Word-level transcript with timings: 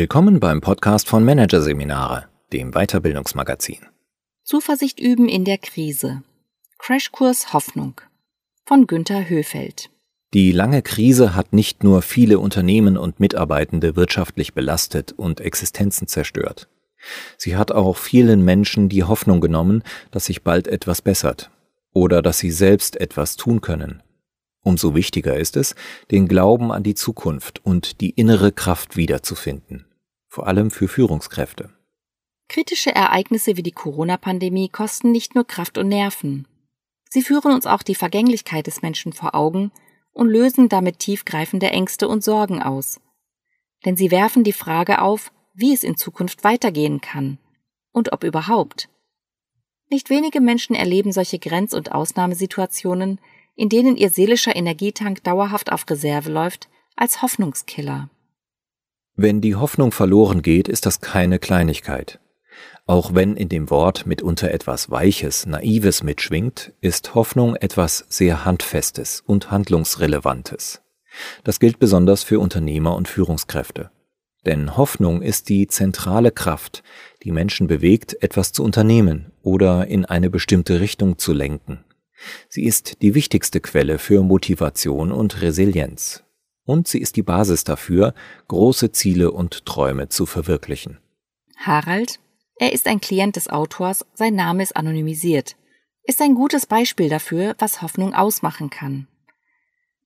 Willkommen 0.00 0.38
beim 0.38 0.60
Podcast 0.60 1.08
von 1.08 1.24
Managerseminare, 1.24 2.28
dem 2.52 2.70
Weiterbildungsmagazin. 2.70 3.80
Zuversicht 4.44 5.00
üben 5.00 5.28
in 5.28 5.44
der 5.44 5.58
Krise. 5.58 6.22
Crashkurs 6.78 7.52
Hoffnung 7.52 8.00
von 8.64 8.86
Günter 8.86 9.28
Höfeld. 9.28 9.90
Die 10.34 10.52
lange 10.52 10.82
Krise 10.82 11.34
hat 11.34 11.52
nicht 11.52 11.82
nur 11.82 12.02
viele 12.02 12.38
Unternehmen 12.38 12.96
und 12.96 13.18
Mitarbeitende 13.18 13.96
wirtschaftlich 13.96 14.54
belastet 14.54 15.10
und 15.16 15.40
Existenzen 15.40 16.06
zerstört. 16.06 16.68
Sie 17.36 17.56
hat 17.56 17.72
auch 17.72 17.96
vielen 17.96 18.44
Menschen 18.44 18.88
die 18.88 19.02
Hoffnung 19.02 19.40
genommen, 19.40 19.82
dass 20.12 20.26
sich 20.26 20.44
bald 20.44 20.68
etwas 20.68 21.02
bessert 21.02 21.50
oder 21.92 22.22
dass 22.22 22.38
sie 22.38 22.52
selbst 22.52 23.00
etwas 23.00 23.34
tun 23.34 23.60
können. 23.60 24.04
Umso 24.62 24.94
wichtiger 24.94 25.36
ist 25.36 25.56
es, 25.56 25.74
den 26.12 26.28
Glauben 26.28 26.70
an 26.70 26.84
die 26.84 26.94
Zukunft 26.94 27.64
und 27.64 28.00
die 28.00 28.10
innere 28.10 28.52
Kraft 28.52 28.96
wiederzufinden, 28.96 29.87
vor 30.38 30.46
allem 30.46 30.70
für 30.70 30.86
Führungskräfte. 30.86 31.70
Kritische 32.48 32.94
Ereignisse 32.94 33.56
wie 33.56 33.64
die 33.64 33.72
Corona-Pandemie 33.72 34.68
kosten 34.68 35.10
nicht 35.10 35.34
nur 35.34 35.44
Kraft 35.44 35.78
und 35.78 35.88
Nerven. 35.88 36.46
Sie 37.10 37.22
führen 37.22 37.52
uns 37.52 37.66
auch 37.66 37.82
die 37.82 37.96
Vergänglichkeit 37.96 38.68
des 38.68 38.80
Menschen 38.80 39.12
vor 39.12 39.34
Augen 39.34 39.72
und 40.12 40.28
lösen 40.28 40.68
damit 40.68 41.00
tiefgreifende 41.00 41.70
Ängste 41.70 42.06
und 42.06 42.22
Sorgen 42.22 42.62
aus. 42.62 43.00
Denn 43.84 43.96
sie 43.96 44.12
werfen 44.12 44.44
die 44.44 44.52
Frage 44.52 45.02
auf, 45.02 45.32
wie 45.54 45.74
es 45.74 45.82
in 45.82 45.96
Zukunft 45.96 46.44
weitergehen 46.44 47.00
kann 47.00 47.38
und 47.90 48.12
ob 48.12 48.22
überhaupt. 48.22 48.88
Nicht 49.90 50.08
wenige 50.08 50.40
Menschen 50.40 50.76
erleben 50.76 51.10
solche 51.10 51.40
Grenz- 51.40 51.74
und 51.74 51.90
Ausnahmesituationen, 51.90 53.20
in 53.56 53.68
denen 53.68 53.96
ihr 53.96 54.10
seelischer 54.10 54.54
Energietank 54.54 55.24
dauerhaft 55.24 55.72
auf 55.72 55.84
Reserve 55.90 56.30
läuft, 56.30 56.68
als 56.94 57.22
Hoffnungskiller. 57.22 58.08
Wenn 59.20 59.40
die 59.40 59.56
Hoffnung 59.56 59.90
verloren 59.90 60.42
geht, 60.42 60.68
ist 60.68 60.86
das 60.86 61.00
keine 61.00 61.40
Kleinigkeit. 61.40 62.20
Auch 62.86 63.16
wenn 63.16 63.34
in 63.34 63.48
dem 63.48 63.68
Wort 63.68 64.06
mitunter 64.06 64.52
etwas 64.52 64.92
Weiches, 64.92 65.44
Naives 65.44 66.04
mitschwingt, 66.04 66.72
ist 66.80 67.16
Hoffnung 67.16 67.56
etwas 67.56 68.06
sehr 68.08 68.44
Handfestes 68.44 69.24
und 69.26 69.50
Handlungsrelevantes. 69.50 70.82
Das 71.42 71.58
gilt 71.58 71.80
besonders 71.80 72.22
für 72.22 72.38
Unternehmer 72.38 72.94
und 72.94 73.08
Führungskräfte. 73.08 73.90
Denn 74.46 74.76
Hoffnung 74.76 75.20
ist 75.20 75.48
die 75.48 75.66
zentrale 75.66 76.30
Kraft, 76.30 76.84
die 77.24 77.32
Menschen 77.32 77.66
bewegt, 77.66 78.22
etwas 78.22 78.52
zu 78.52 78.62
unternehmen 78.62 79.32
oder 79.42 79.88
in 79.88 80.04
eine 80.04 80.30
bestimmte 80.30 80.78
Richtung 80.78 81.18
zu 81.18 81.32
lenken. 81.32 81.84
Sie 82.48 82.62
ist 82.62 83.02
die 83.02 83.16
wichtigste 83.16 83.60
Quelle 83.60 83.98
für 83.98 84.22
Motivation 84.22 85.10
und 85.10 85.42
Resilienz. 85.42 86.22
Und 86.68 86.86
sie 86.86 86.98
ist 86.98 87.16
die 87.16 87.22
Basis 87.22 87.64
dafür, 87.64 88.12
große 88.48 88.92
Ziele 88.92 89.32
und 89.32 89.64
Träume 89.64 90.10
zu 90.10 90.26
verwirklichen. 90.26 90.98
Harald, 91.56 92.20
er 92.56 92.74
ist 92.74 92.86
ein 92.86 93.00
Klient 93.00 93.36
des 93.36 93.48
Autors, 93.48 94.04
sein 94.12 94.34
Name 94.34 94.62
ist 94.62 94.76
anonymisiert, 94.76 95.56
ist 96.02 96.20
ein 96.20 96.34
gutes 96.34 96.66
Beispiel 96.66 97.08
dafür, 97.08 97.56
was 97.58 97.80
Hoffnung 97.80 98.12
ausmachen 98.12 98.68
kann. 98.68 99.08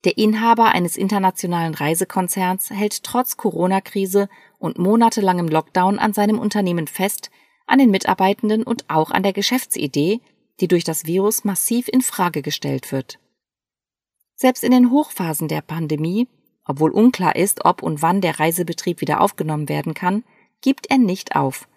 Der 0.04 0.16
Inhaber 0.16 0.70
eines 0.70 0.96
internationalen 0.96 1.74
Reisekonzerns 1.74 2.70
hält 2.70 3.02
trotz 3.02 3.36
Corona-Krise 3.36 4.28
und 4.60 4.78
monatelangem 4.78 5.48
Lockdown 5.48 5.98
an 5.98 6.12
seinem 6.12 6.38
Unternehmen 6.38 6.86
fest, 6.86 7.32
an 7.66 7.80
den 7.80 7.90
Mitarbeitenden 7.90 8.62
und 8.62 8.88
auch 8.88 9.10
an 9.10 9.24
der 9.24 9.32
Geschäftsidee, 9.32 10.20
die 10.60 10.68
durch 10.68 10.84
das 10.84 11.06
Virus 11.06 11.42
massiv 11.42 11.88
in 11.88 12.02
Frage 12.02 12.40
gestellt 12.40 12.92
wird. 12.92 13.18
Selbst 14.36 14.62
in 14.62 14.70
den 14.70 14.92
Hochphasen 14.92 15.48
der 15.48 15.60
Pandemie, 15.60 16.28
obwohl 16.64 16.90
unklar 16.90 17.36
ist, 17.36 17.64
ob 17.64 17.82
und 17.82 18.02
wann 18.02 18.20
der 18.20 18.38
Reisebetrieb 18.38 19.00
wieder 19.00 19.20
aufgenommen 19.20 19.68
werden 19.68 19.94
kann, 19.94 20.24
gibt 20.60 20.90
er 20.90 20.98
nicht 20.98 21.36
auf. 21.36 21.68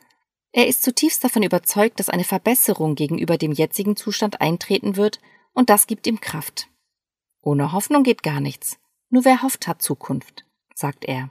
Er 0.52 0.68
ist 0.68 0.84
zutiefst 0.84 1.24
davon 1.24 1.44
überzeugt, 1.44 2.00
dass 2.00 2.10
eine 2.10 2.24
Verbesserung 2.24 2.96
gegenüber 2.96 3.38
dem 3.38 3.52
jetzigen 3.52 3.96
Zustand 3.96 4.42
eintreten 4.42 4.96
wird, 4.96 5.20
und 5.54 5.70
das 5.70 5.88
gibt 5.88 6.08
ihm 6.08 6.22
Kraft. 6.22 6.70
Ohne 7.42 7.72
Hoffnung 7.72 8.04
geht 8.04 8.24
gar 8.24 8.40
nichts. 8.40 8.78
Nur 9.10 9.26
wer 9.26 9.42
hofft, 9.42 9.68
hat 9.68 9.82
Zukunft, 9.82 10.46
sagt 10.74 11.06
er. 11.06 11.30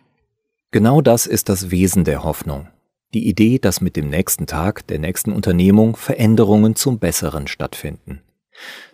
Genau 0.71 1.01
das 1.01 1.27
ist 1.27 1.49
das 1.49 1.71
Wesen 1.71 2.05
der 2.05 2.25
Hoffnung. 2.25 2.69
Die 3.15 3.29
Idee, 3.29 3.59
dass 3.59 3.81
mit 3.81 3.97
dem 3.97 4.11
nächsten 4.11 4.47
Tag, 4.47 4.87
der 4.89 4.99
nächsten 4.99 5.33
Unternehmung 5.33 5.95
Veränderungen 5.97 6.75
zum 6.75 6.99
Besseren 6.99 7.47
stattfinden. 7.47 8.23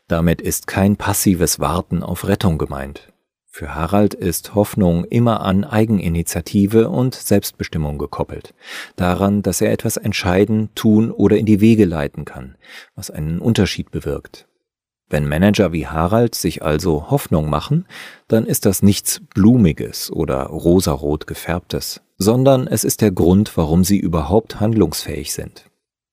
Damit 0.09 0.41
ist 0.41 0.67
kein 0.67 0.97
passives 0.97 1.59
Warten 1.59 2.03
auf 2.03 2.27
Rettung 2.27 2.59
gemeint. 2.59 3.13
Für 3.53 3.75
Harald 3.75 4.15
ist 4.15 4.55
Hoffnung 4.55 5.05
immer 5.05 5.41
an 5.41 5.65
Eigeninitiative 5.65 6.89
und 6.89 7.15
Selbstbestimmung 7.15 7.99
gekoppelt, 7.99 8.55
daran, 8.95 9.43
dass 9.43 9.61
er 9.61 9.73
etwas 9.73 9.97
entscheiden, 9.97 10.71
tun 10.77 11.11
oder 11.11 11.37
in 11.37 11.47
die 11.47 11.61
Wege 11.61 11.85
leiten 11.85 12.25
kann, 12.25 12.57
was 12.95 13.11
einen 13.11 13.41
Unterschied 13.41 13.91
bewirkt. 13.91 14.47
Wenn 15.09 15.29
Manager 15.29 15.73
wie 15.73 15.89
Harald 15.89 16.37
sich 16.37 16.63
also 16.63 17.11
Hoffnung 17.11 17.51
machen, 17.51 17.87
dann 18.29 18.47
ist 18.47 18.67
das 18.67 18.83
nichts 18.85 19.21
Blumiges 19.35 20.13
oder 20.13 20.45
rosarot 20.45 21.27
gefärbtes, 21.27 22.01
sondern 22.17 22.69
es 22.69 22.85
ist 22.85 23.01
der 23.01 23.11
Grund, 23.11 23.57
warum 23.57 23.83
sie 23.83 23.99
überhaupt 23.99 24.61
handlungsfähig 24.61 25.33
sind. 25.35 25.65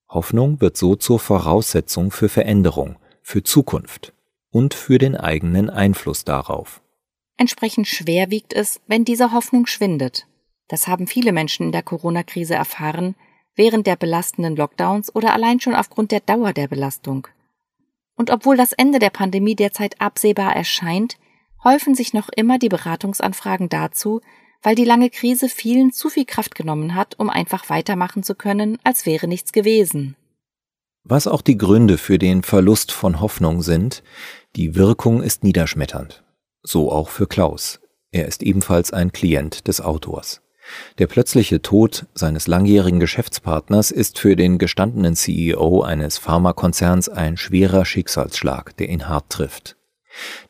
Hoffnung 0.09 0.59
wird 0.59 0.75
so 0.75 0.95
zur 0.95 1.19
Voraussetzung 1.19 2.09
für 2.09 2.29
Veränderung, 2.29 2.97
für 3.21 3.43
Zukunft 3.43 4.13
und 4.49 4.73
für 4.73 4.97
den 4.97 5.15
eigenen 5.15 5.69
Einfluss 5.69 6.25
darauf. 6.25 6.81
Entsprechend 7.37 7.87
schwer 7.87 8.31
wiegt 8.31 8.53
es, 8.53 8.81
wenn 8.87 9.05
diese 9.05 9.31
Hoffnung 9.31 9.67
schwindet. 9.67 10.25
Das 10.67 10.87
haben 10.87 11.07
viele 11.07 11.31
Menschen 11.31 11.67
in 11.67 11.71
der 11.71 11.83
Corona-Krise 11.83 12.55
erfahren, 12.55 13.15
während 13.55 13.87
der 13.87 13.95
belastenden 13.95 14.55
Lockdowns 14.55 15.13
oder 15.15 15.33
allein 15.33 15.59
schon 15.59 15.75
aufgrund 15.75 16.11
der 16.11 16.19
Dauer 16.19 16.53
der 16.53 16.67
Belastung. 16.67 17.27
Und 18.15 18.31
obwohl 18.31 18.57
das 18.57 18.73
Ende 18.73 18.99
der 18.99 19.11
Pandemie 19.11 19.55
derzeit 19.55 20.01
absehbar 20.01 20.55
erscheint, 20.55 21.17
häufen 21.63 21.95
sich 21.95 22.13
noch 22.13 22.29
immer 22.29 22.57
die 22.59 22.69
Beratungsanfragen 22.69 23.69
dazu, 23.69 24.21
weil 24.63 24.75
die 24.75 24.85
lange 24.85 25.09
Krise 25.09 25.49
vielen 25.49 25.91
zu 25.91 26.09
viel 26.09 26.25
Kraft 26.25 26.55
genommen 26.55 26.95
hat, 26.95 27.19
um 27.19 27.29
einfach 27.29 27.69
weitermachen 27.69 28.23
zu 28.23 28.35
können, 28.35 28.79
als 28.83 29.05
wäre 29.05 29.27
nichts 29.27 29.51
gewesen. 29.51 30.15
Was 31.03 31.27
auch 31.27 31.41
die 31.41 31.57
Gründe 31.57 31.97
für 31.97 32.17
den 32.17 32.43
Verlust 32.43 32.91
von 32.91 33.21
Hoffnung 33.21 33.61
sind, 33.61 34.03
die 34.55 34.75
Wirkung 34.75 35.21
ist 35.21 35.43
niederschmetternd. 35.43 36.23
So 36.67 36.91
auch 36.91 37.07
für 37.07 37.27
Klaus. 37.27 37.79
Er 38.11 38.27
ist 38.27 38.43
ebenfalls 38.43 38.91
ein 38.91 39.13
Klient 39.13 39.69
des 39.69 39.79
Autors. 39.79 40.41
Der 40.97 41.07
plötzliche 41.07 41.61
Tod 41.61 42.07
seines 42.13 42.47
langjährigen 42.47 42.99
Geschäftspartners 42.99 43.89
ist 43.89 44.19
für 44.19 44.35
den 44.35 44.57
gestandenen 44.57 45.15
CEO 45.15 45.81
eines 45.81 46.17
Pharmakonzerns 46.17 47.07
ein 47.07 47.37
schwerer 47.37 47.85
Schicksalsschlag, 47.85 48.75
der 48.75 48.89
ihn 48.89 49.07
hart 49.07 49.29
trifft. 49.29 49.77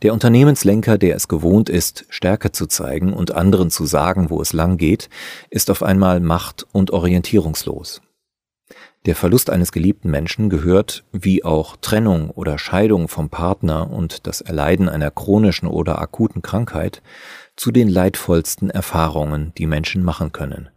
Der 0.02 0.12
Unternehmenslenker, 0.12 0.98
der 0.98 1.16
es 1.16 1.28
gewohnt 1.28 1.70
ist, 1.70 2.06
Stärke 2.10 2.52
zu 2.52 2.66
zeigen 2.66 3.14
und 3.14 3.36
anderen 3.36 3.70
zu 3.70 3.86
sagen, 3.86 4.32
wo 4.32 4.42
es 4.42 4.54
lang 4.54 4.78
geht, 4.78 5.10
ist 5.52 5.70
auf 5.70 5.84
einmal 5.84 6.20
macht- 6.20 6.66
und 6.72 6.90
orientierungslos. 6.90 8.02
Der 9.08 9.16
Verlust 9.16 9.50
eines 9.50 9.72
geliebten 9.72 10.12
Menschen 10.12 10.50
gehört, 10.50 11.06
wie 11.14 11.46
auch 11.46 11.78
Trennung 11.78 12.30
oder 12.30 12.58
Scheidung 12.58 13.08
vom 13.08 13.30
Partner 13.30 13.90
und 13.90 14.28
das 14.28 14.42
Erleiden 14.42 14.90
einer 14.90 15.12
chronischen 15.12 15.70
oder 15.70 16.02
akuten 16.02 16.42
Krankheit, 16.42 17.02
zu 17.56 17.72
den 17.72 17.88
leidvollsten 17.88 18.70
Erfahrungen, 18.70 19.54
die 19.58 19.66
Menschen 19.66 20.04
machen 20.04 20.34
können. 20.34 20.68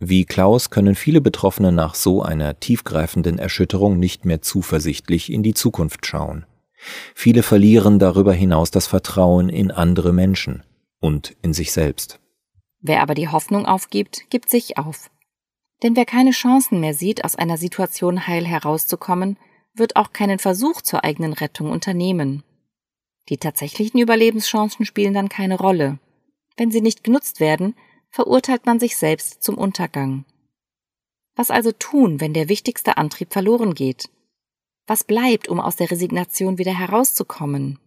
Wie 0.00 0.24
Klaus 0.24 0.70
können 0.70 0.96
viele 0.96 1.20
Betroffene 1.20 1.70
nach 1.70 1.94
so 1.94 2.22
einer 2.22 2.58
tiefgreifenden 2.58 3.38
Erschütterung 3.38 4.00
nicht 4.00 4.24
mehr 4.24 4.42
zuversichtlich 4.42 5.30
in 5.30 5.44
die 5.44 5.54
Zukunft 5.54 6.06
schauen. 6.06 6.44
Viele 7.14 7.44
verlieren 7.44 8.00
darüber 8.00 8.32
hinaus 8.32 8.72
das 8.72 8.88
Vertrauen 8.88 9.48
in 9.48 9.70
andere 9.70 10.12
Menschen 10.12 10.64
und 10.98 11.36
in 11.42 11.52
sich 11.52 11.70
selbst. 11.70 12.18
Wer 12.80 13.00
aber 13.00 13.14
die 13.14 13.28
Hoffnung 13.28 13.64
aufgibt, 13.64 14.28
gibt 14.28 14.50
sich 14.50 14.76
auf. 14.76 15.08
Denn 15.82 15.94
wer 15.94 16.04
keine 16.04 16.32
Chancen 16.32 16.80
mehr 16.80 16.94
sieht, 16.94 17.24
aus 17.24 17.36
einer 17.36 17.56
Situation 17.56 18.26
heil 18.26 18.46
herauszukommen, 18.46 19.36
wird 19.74 19.96
auch 19.96 20.12
keinen 20.12 20.38
Versuch 20.38 20.82
zur 20.82 21.04
eigenen 21.04 21.32
Rettung 21.32 21.70
unternehmen. 21.70 22.42
Die 23.28 23.36
tatsächlichen 23.36 24.00
Überlebenschancen 24.00 24.84
spielen 24.84 25.14
dann 25.14 25.28
keine 25.28 25.58
Rolle. 25.58 25.98
Wenn 26.56 26.70
sie 26.70 26.80
nicht 26.80 27.04
genutzt 27.04 27.40
werden, 27.40 27.74
verurteilt 28.10 28.66
man 28.66 28.80
sich 28.80 28.96
selbst 28.96 29.42
zum 29.42 29.56
Untergang. 29.56 30.24
Was 31.36 31.50
also 31.50 31.70
tun, 31.70 32.20
wenn 32.20 32.34
der 32.34 32.48
wichtigste 32.48 32.96
Antrieb 32.96 33.32
verloren 33.32 33.74
geht? 33.74 34.10
Was 34.86 35.04
bleibt, 35.04 35.48
um 35.48 35.60
aus 35.60 35.76
der 35.76 35.90
Resignation 35.90 36.58
wieder 36.58 36.76
herauszukommen? 36.76 37.78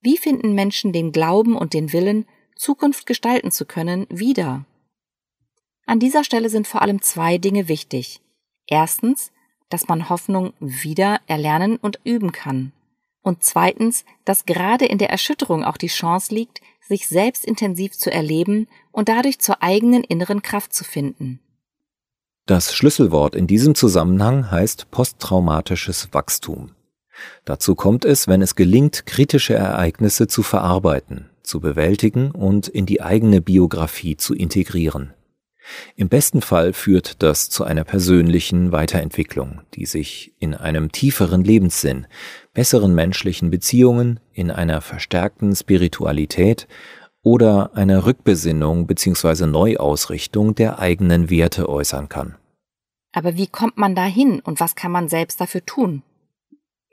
Wie 0.00 0.16
finden 0.16 0.54
Menschen 0.54 0.92
den 0.92 1.12
Glauben 1.12 1.56
und 1.56 1.72
den 1.72 1.92
Willen, 1.92 2.26
Zukunft 2.56 3.06
gestalten 3.06 3.50
zu 3.50 3.66
können, 3.66 4.06
wieder? 4.10 4.64
An 5.86 5.98
dieser 5.98 6.24
Stelle 6.24 6.48
sind 6.48 6.66
vor 6.66 6.82
allem 6.82 7.02
zwei 7.02 7.38
Dinge 7.38 7.68
wichtig. 7.68 8.20
Erstens, 8.66 9.32
dass 9.68 9.88
man 9.88 10.08
Hoffnung 10.08 10.52
wieder 10.60 11.20
erlernen 11.26 11.76
und 11.76 12.00
üben 12.04 12.32
kann. 12.32 12.72
Und 13.22 13.42
zweitens, 13.42 14.04
dass 14.24 14.44
gerade 14.44 14.84
in 14.84 14.98
der 14.98 15.10
Erschütterung 15.10 15.64
auch 15.64 15.76
die 15.76 15.88
Chance 15.88 16.34
liegt, 16.34 16.60
sich 16.86 17.08
selbst 17.08 17.44
intensiv 17.44 17.92
zu 17.92 18.12
erleben 18.12 18.68
und 18.92 19.08
dadurch 19.08 19.38
zur 19.38 19.62
eigenen 19.62 20.04
inneren 20.04 20.42
Kraft 20.42 20.74
zu 20.74 20.84
finden. 20.84 21.40
Das 22.46 22.74
Schlüsselwort 22.74 23.34
in 23.34 23.46
diesem 23.46 23.74
Zusammenhang 23.74 24.50
heißt 24.50 24.90
posttraumatisches 24.90 26.12
Wachstum. 26.12 26.72
Dazu 27.46 27.74
kommt 27.74 28.04
es, 28.04 28.28
wenn 28.28 28.42
es 28.42 28.54
gelingt, 28.54 29.06
kritische 29.06 29.54
Ereignisse 29.54 30.26
zu 30.26 30.42
verarbeiten, 30.42 31.30
zu 31.42 31.60
bewältigen 31.60 32.32
und 32.32 32.68
in 32.68 32.84
die 32.84 33.00
eigene 33.00 33.40
Biografie 33.40 34.16
zu 34.16 34.34
integrieren. 34.34 35.14
Im 35.96 36.08
besten 36.08 36.40
Fall 36.40 36.72
führt 36.72 37.22
das 37.22 37.48
zu 37.48 37.64
einer 37.64 37.84
persönlichen 37.84 38.72
Weiterentwicklung, 38.72 39.62
die 39.74 39.86
sich 39.86 40.34
in 40.38 40.54
einem 40.54 40.92
tieferen 40.92 41.42
Lebenssinn, 41.42 42.06
besseren 42.52 42.94
menschlichen 42.94 43.50
Beziehungen, 43.50 44.20
in 44.32 44.50
einer 44.50 44.80
verstärkten 44.80 45.54
Spiritualität 45.54 46.68
oder 47.22 47.74
einer 47.74 48.04
Rückbesinnung 48.04 48.86
bzw. 48.86 49.46
Neuausrichtung 49.46 50.54
der 50.54 50.78
eigenen 50.78 51.30
Werte 51.30 51.68
äußern 51.68 52.08
kann. 52.08 52.36
Aber 53.12 53.36
wie 53.36 53.46
kommt 53.46 53.78
man 53.78 53.94
dahin 53.94 54.40
und 54.40 54.60
was 54.60 54.74
kann 54.74 54.92
man 54.92 55.08
selbst 55.08 55.40
dafür 55.40 55.64
tun? 55.64 56.02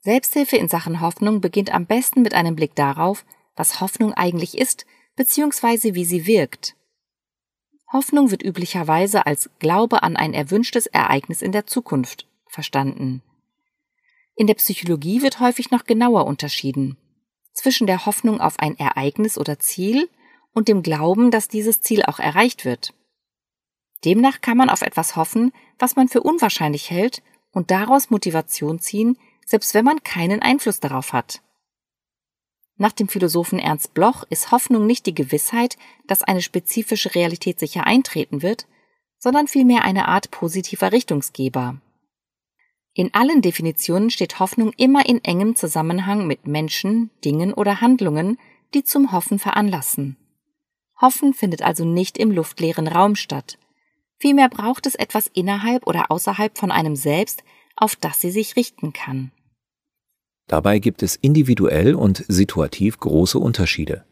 Selbsthilfe 0.04 0.58
in 0.58 0.68
Sachen 0.68 1.02
Hoffnung 1.02 1.42
beginnt 1.42 1.74
am 1.74 1.86
besten 1.86 2.22
mit 2.22 2.34
einem 2.34 2.56
Blick 2.56 2.76
darauf, 2.76 3.26
was 3.56 3.82
Hoffnung 3.82 4.14
eigentlich 4.14 4.58
ist 4.58 4.86
bzw. 5.16 5.94
wie 5.94 6.06
sie 6.06 6.26
wirkt. 6.26 6.76
Hoffnung 7.92 8.32
wird 8.32 8.44
üblicherweise 8.44 9.26
als 9.26 9.50
Glaube 9.60 10.04
an 10.04 10.16
ein 10.16 10.34
erwünschtes 10.34 10.88
Ereignis 10.88 11.42
in 11.42 11.52
der 11.52 11.66
Zukunft 11.66 12.28
verstanden. 12.48 13.22
In 14.36 14.48
der 14.48 14.56
Psychologie 14.56 15.22
wird 15.22 15.40
häufig 15.40 15.72
noch 15.72 15.84
genauer 15.84 16.26
unterschieden 16.26 16.98
zwischen 17.54 17.88
der 17.88 18.06
Hoffnung 18.06 18.42
auf 18.42 18.60
ein 18.60 18.78
Ereignis 18.78 19.38
oder 19.38 19.60
Ziel 19.60 20.10
und 20.54 20.68
dem 20.68 20.84
Glauben, 20.84 21.32
dass 21.32 21.48
dieses 21.48 21.82
Ziel 21.82 22.04
auch 22.04 22.20
erreicht 22.20 22.66
wird. 22.66 22.94
Demnach 24.04 24.42
kann 24.42 24.58
man 24.58 24.70
auf 24.70 24.82
etwas 24.82 25.16
hoffen, 25.16 25.54
was 25.78 25.96
man 25.96 26.08
für 26.08 26.22
unwahrscheinlich 26.22 26.90
hält 26.90 27.22
und 27.52 27.72
daraus 27.72 28.10
Motivation 28.10 28.80
ziehen, 28.80 29.18
selbst 29.46 29.74
wenn 29.74 29.86
man 29.86 30.04
keinen 30.04 30.42
Einfluss 30.42 30.80
darauf 30.80 31.14
hat. 31.14 31.42
Nach 32.82 32.94
dem 32.94 33.08
Philosophen 33.08 33.60
Ernst 33.60 33.94
Bloch 33.94 34.24
ist 34.32 34.50
Hoffnung 34.50 34.88
nicht 34.88 35.06
die 35.06 35.14
Gewissheit, 35.14 35.78
dass 36.08 36.24
eine 36.24 36.42
spezifische 36.42 37.14
Realität 37.14 37.60
sicher 37.60 37.86
eintreten 37.86 38.42
wird, 38.42 38.66
sondern 39.20 39.48
vielmehr 39.48 39.84
eine 39.84 40.08
Art 40.08 40.32
positiver 40.32 40.92
Richtungsgeber. 40.92 41.80
In 42.96 43.14
allen 43.14 43.44
Definitionen 43.44 44.10
steht 44.10 44.40
Hoffnung 44.40 44.74
immer 44.78 45.08
in 45.08 45.24
engem 45.24 45.56
Zusammenhang 45.56 46.26
mit 46.26 46.48
Menschen, 46.48 47.12
Dingen 47.24 47.54
oder 47.54 47.82
Handlungen, 47.82 48.40
die 48.74 48.84
zum 48.84 49.12
Hoffen 49.12 49.38
veranlassen. 49.38 50.18
Hoffen 51.00 51.36
findet 51.36 51.62
also 51.62 51.86
nicht 51.86 52.18
im 52.18 52.32
luftleeren 52.32 52.88
Raum 52.88 53.16
statt. 53.16 53.60
Vielmehr 54.18 54.50
braucht 54.50 54.88
es 54.88 54.96
etwas 54.96 55.28
innerhalb 55.28 55.86
oder 55.86 56.10
außerhalb 56.10 56.58
von 56.58 56.72
einem 56.72 56.96
selbst, 56.96 57.44
auf 57.76 57.96
das 57.96 58.20
sie 58.22 58.32
sich 58.32 58.56
richten 58.56 58.92
kann. 58.92 59.32
Dabei 60.52 60.80
gibt 60.80 61.02
es 61.02 61.16
individuell 61.16 61.96
und 61.96 62.26
situativ 62.28 63.00
große 63.00 63.40
Unterschiede. 63.40 64.04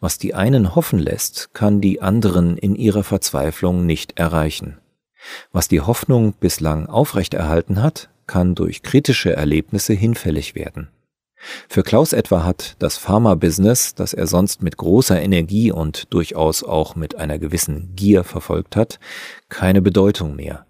Was 0.00 0.18
die 0.18 0.34
einen 0.34 0.74
hoffen 0.74 0.98
lässt, 0.98 1.54
kann 1.54 1.80
die 1.80 2.02
anderen 2.02 2.58
in 2.58 2.74
ihrer 2.74 3.04
Verzweiflung 3.04 3.86
nicht 3.86 4.18
erreichen. 4.18 4.78
Was 5.52 5.68
die 5.68 5.80
Hoffnung 5.80 6.32
bislang 6.32 6.86
aufrechterhalten 6.86 7.80
hat, 7.80 8.10
kann 8.26 8.56
durch 8.56 8.82
kritische 8.82 9.36
Erlebnisse 9.36 9.92
hinfällig 9.92 10.56
werden. 10.56 10.88
Für 11.68 11.84
Klaus 11.84 12.12
etwa 12.12 12.42
hat 12.42 12.74
das 12.80 12.96
Pharma-Business, 12.96 13.94
das 13.94 14.14
er 14.14 14.26
sonst 14.26 14.64
mit 14.64 14.76
großer 14.76 15.22
Energie 15.22 15.70
und 15.70 16.12
durchaus 16.12 16.64
auch 16.64 16.96
mit 16.96 17.14
einer 17.14 17.38
gewissen 17.38 17.94
Gier 17.94 18.24
verfolgt 18.24 18.74
hat, 18.74 18.98
keine 19.48 19.80
Bedeutung 19.80 20.34
mehr. 20.34 20.66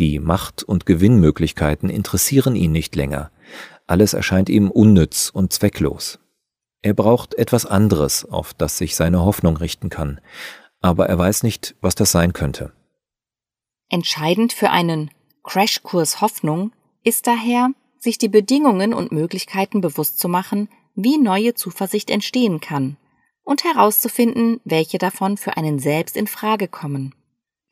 Die 0.00 0.18
Macht- 0.18 0.64
und 0.64 0.86
Gewinnmöglichkeiten 0.86 1.88
interessieren 1.88 2.56
ihn 2.56 2.72
nicht 2.72 2.96
länger. 2.96 3.30
Alles 3.86 4.14
erscheint 4.14 4.48
ihm 4.48 4.70
unnütz 4.70 5.30
und 5.30 5.52
zwecklos. 5.52 6.18
Er 6.82 6.94
braucht 6.94 7.34
etwas 7.34 7.66
anderes, 7.66 8.24
auf 8.24 8.54
das 8.54 8.78
sich 8.78 8.96
seine 8.96 9.24
Hoffnung 9.24 9.56
richten 9.56 9.88
kann, 9.88 10.20
aber 10.80 11.08
er 11.08 11.18
weiß 11.18 11.42
nicht, 11.42 11.76
was 11.80 11.94
das 11.94 12.12
sein 12.12 12.32
könnte. 12.32 12.72
Entscheidend 13.88 14.52
für 14.52 14.70
einen 14.70 15.10
Crashkurs 15.42 16.20
Hoffnung 16.20 16.72
ist 17.02 17.26
daher, 17.26 17.70
sich 17.98 18.18
die 18.18 18.28
Bedingungen 18.28 18.92
und 18.92 19.12
Möglichkeiten 19.12 19.80
bewusst 19.80 20.18
zu 20.18 20.28
machen, 20.28 20.68
wie 20.94 21.18
neue 21.18 21.54
Zuversicht 21.54 22.10
entstehen 22.10 22.60
kann 22.60 22.96
und 23.44 23.64
herauszufinden, 23.64 24.60
welche 24.64 24.98
davon 24.98 25.36
für 25.36 25.56
einen 25.56 25.78
selbst 25.78 26.16
in 26.16 26.26
Frage 26.26 26.68
kommen. 26.68 27.14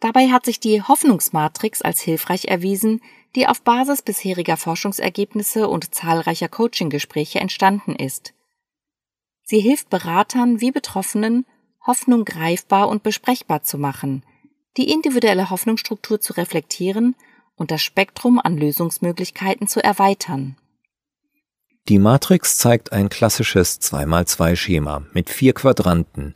Dabei 0.03 0.31
hat 0.31 0.45
sich 0.45 0.59
die 0.59 0.83
Hoffnungsmatrix 0.83 1.81
als 1.81 2.01
hilfreich 2.01 2.47
erwiesen, 2.47 3.01
die 3.37 3.47
auf 3.47 3.63
Basis 3.63 4.03
bisheriger 4.03 4.57
Forschungsergebnisse 4.57 5.69
und 5.69 5.95
zahlreicher 5.95 6.49
Coaching-Gespräche 6.49 7.39
entstanden 7.39 7.95
ist. 7.95 8.35
Sie 9.45 9.61
hilft 9.61 9.91
Beratern 9.91 10.61
wie 10.61 10.73
Betroffenen, 10.73 11.47
Hoffnung 11.87 12.25
greifbar 12.25 12.89
und 12.89 13.05
besprechbar 13.05 13.63
zu 13.63 13.79
machen, 13.79 14.25
die 14.77 14.91
individuelle 14.91 15.51
Hoffnungsstruktur 15.51 16.21
zu 16.21 16.33
reflektieren 16.33 17.15
und 17.55 17.71
das 17.71 17.81
Spektrum 17.81 18.41
an 18.41 18.57
Lösungsmöglichkeiten 18.59 19.69
zu 19.69 19.85
erweitern. 19.85 20.57
Die 21.89 21.99
Matrix 21.99 22.59
zeigt 22.59 22.93
ein 22.93 23.09
klassisches 23.09 23.81
2x2-Schema 23.81 25.03
mit 25.13 25.29
vier 25.29 25.53
Quadranten, 25.53 26.35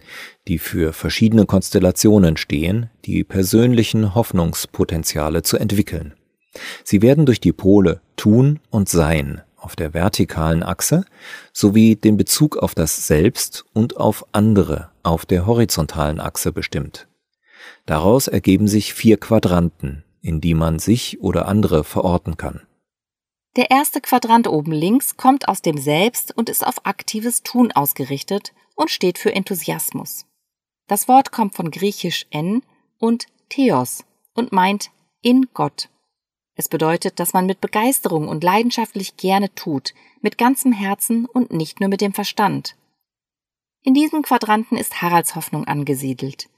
die 0.48 0.58
für 0.58 0.93
verschiedene 0.93 1.46
Konstellationen 1.46 2.37
stehen, 2.37 2.90
die 3.04 3.22
persönlichen 3.22 4.16
Hoffnungspotenziale 4.16 5.43
zu 5.43 5.56
entwickeln. 5.56 6.14
Sie 6.82 7.00
werden 7.00 7.26
durch 7.26 7.40
die 7.40 7.52
Pole 7.52 8.00
Tun 8.16 8.58
und 8.70 8.88
Sein 8.88 9.43
auf 9.56 9.76
der 9.76 9.94
vertikalen 9.94 10.64
Achse 10.64 11.04
sowie 11.52 11.94
den 11.94 12.16
Bezug 12.16 12.56
auf 12.56 12.75
das 12.75 13.06
Selbst 13.06 13.64
und 13.72 13.98
auf 13.98 14.26
andere 14.32 14.90
auf 15.04 15.26
der 15.26 15.46
horizontalen 15.46 16.19
Achse 16.19 16.50
bestimmt. 16.50 17.06
Daraus 17.84 18.26
ergeben 18.26 18.66
sich 18.66 18.94
vier 18.94 19.16
Quadranten, 19.16 20.02
in 20.22 20.40
die 20.40 20.54
man 20.54 20.81
sich 20.81 21.20
oder 21.20 21.46
andere 21.46 21.84
verorten 21.84 22.37
kann. 22.37 22.65
Der 23.56 23.70
erste 23.70 24.03
Quadrant 24.03 24.47
oben 24.49 24.73
links 24.73 25.17
kommt 25.17 25.48
aus 25.48 25.63
dem 25.63 25.79
Selbst 25.79 26.36
und 26.36 26.51
ist 26.51 26.67
auf 26.67 26.84
aktives 26.84 27.43
Tun 27.43 27.72
ausgerichtet 27.72 28.53
und 28.75 28.91
steht 28.91 29.19
für 29.19 29.34
Enthusiasmus. 29.34 30.27
Das 30.86 31.08
Wort 31.08 31.32
kommt 31.32 31.55
von 31.55 31.70
griechisch 31.70 32.27
en 32.31 32.63
und 32.98 33.27
theos 33.48 34.05
und 34.34 34.53
meint 34.53 34.91
in 35.22 35.48
Gott. 35.55 35.89
Es 36.55 36.69
bedeutet, 36.69 37.19
dass 37.19 37.32
man 37.32 37.46
mit 37.46 37.60
Begeisterung 37.60 38.29
und 38.29 38.44
leidenschaftlich 38.44 39.17
gerne 39.17 39.55
tut, 39.55 39.94
mit 40.20 40.39
ganzem 40.39 40.72
Herzen 40.72 41.27
und 41.27 41.53
nicht 41.53 41.81
nur 41.81 41.89
mit 41.89 42.01
dem 42.03 42.13
Verstand. 42.13 42.77
In 43.82 43.94
diesem 43.94 44.22
Quadranten 44.22 44.77
ist 44.77 45.01
Haralds 45.01 45.34
Hoffnung 45.34 45.65
angesiedelt. 45.67 46.48